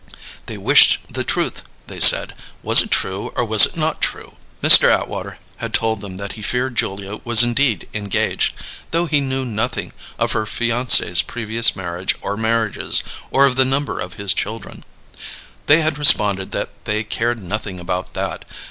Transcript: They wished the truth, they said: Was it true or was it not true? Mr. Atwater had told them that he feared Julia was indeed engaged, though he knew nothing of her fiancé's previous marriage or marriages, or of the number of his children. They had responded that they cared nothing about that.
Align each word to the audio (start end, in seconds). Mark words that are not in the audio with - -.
They 0.47 0.57
wished 0.57 0.97
the 1.13 1.23
truth, 1.23 1.61
they 1.85 1.99
said: 1.99 2.33
Was 2.63 2.81
it 2.81 2.89
true 2.89 3.31
or 3.35 3.45
was 3.45 3.67
it 3.67 3.77
not 3.77 4.01
true? 4.01 4.35
Mr. 4.63 4.91
Atwater 4.91 5.37
had 5.57 5.75
told 5.75 6.01
them 6.01 6.17
that 6.17 6.33
he 6.33 6.41
feared 6.41 6.75
Julia 6.75 7.17
was 7.23 7.43
indeed 7.43 7.87
engaged, 7.93 8.53
though 8.89 9.05
he 9.05 9.21
knew 9.21 9.45
nothing 9.45 9.93
of 10.17 10.31
her 10.31 10.45
fiancé's 10.47 11.21
previous 11.21 11.75
marriage 11.75 12.15
or 12.19 12.35
marriages, 12.35 13.03
or 13.29 13.45
of 13.45 13.57
the 13.57 13.63
number 13.63 13.99
of 13.99 14.15
his 14.15 14.33
children. 14.33 14.83
They 15.67 15.81
had 15.81 15.99
responded 15.99 16.49
that 16.51 16.71
they 16.85 17.03
cared 17.03 17.39
nothing 17.39 17.79
about 17.79 18.15
that. 18.15 18.43